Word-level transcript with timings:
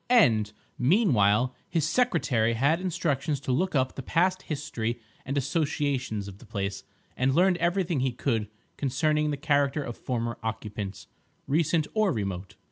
And, 0.09 0.51
meanwhile, 0.79 1.53
his 1.69 1.87
secretary 1.87 2.55
had 2.55 2.81
instructions 2.81 3.39
to 3.41 3.51
look 3.51 3.75
up 3.75 3.93
the 3.93 4.01
past 4.01 4.41
history 4.41 4.99
and 5.27 5.37
associations 5.37 6.27
of 6.27 6.39
the 6.39 6.45
place, 6.47 6.83
and 7.15 7.35
learn 7.35 7.55
everything 7.59 7.99
he 7.99 8.11
could 8.11 8.49
concerning 8.77 9.29
the 9.29 9.37
character 9.37 9.83
of 9.83 9.95
former 9.95 10.39
occupants, 10.41 11.05
recent 11.45 11.85
or 11.93 12.11
remote. 12.11 12.55